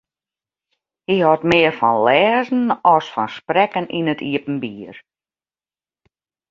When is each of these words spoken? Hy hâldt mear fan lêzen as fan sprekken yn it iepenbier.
Hy 1.09 1.15
hâldt 1.25 1.47
mear 1.49 1.73
fan 1.79 1.97
lêzen 2.07 2.63
as 2.93 3.07
fan 3.13 3.29
sprekken 3.37 3.87
yn 3.97 4.11
it 4.13 4.21
iepenbier. 4.31 4.95